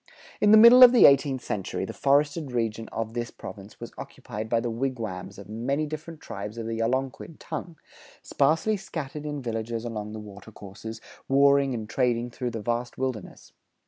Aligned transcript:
In 0.41 0.49
the 0.49 0.57
middle 0.57 0.81
of 0.81 0.93
the 0.93 1.05
eighteenth 1.05 1.43
century, 1.43 1.85
the 1.85 1.93
forested 1.93 2.51
region 2.51 2.89
of 2.91 3.13
this 3.13 3.29
province 3.29 3.79
was 3.79 3.93
occupied 3.99 4.49
by 4.49 4.59
the 4.59 4.71
wigwams 4.71 5.37
of 5.37 5.47
many 5.47 5.85
different 5.85 6.19
tribes 6.19 6.57
of 6.57 6.65
the 6.65 6.81
Algonquin 6.81 7.37
tongue, 7.37 7.77
sparsely 8.23 8.77
scattered 8.77 9.27
in 9.27 9.43
villages 9.43 9.85
along 9.85 10.13
the 10.13 10.19
water 10.19 10.51
courses, 10.51 11.01
warring 11.29 11.75
and 11.75 11.87
trading 11.87 12.31
through 12.31 12.49
the 12.49 12.63
vast 12.63 12.97
wilderness. 12.97 13.53